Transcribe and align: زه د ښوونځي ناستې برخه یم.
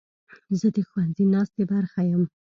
زه 0.59 0.67
د 0.75 0.77
ښوونځي 0.87 1.25
ناستې 1.33 1.63
برخه 1.71 2.01
یم. 2.09 2.23